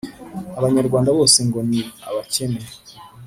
Abanyarwanda 0.59 1.09
bose 1.17 1.39
ngo 1.47 1.59
ni 1.69 1.81
abakene. 2.07 2.61